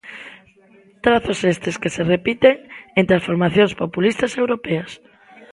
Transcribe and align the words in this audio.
Trazos 1.05 1.39
estes 1.53 1.75
que 1.81 1.93
se 1.95 2.03
repiten 2.13 2.55
entre 2.99 3.13
as 3.17 3.25
formacións 3.27 3.71
populistas 3.81 4.31
europeas. 4.41 4.89